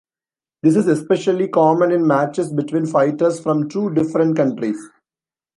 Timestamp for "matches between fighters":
2.07-3.39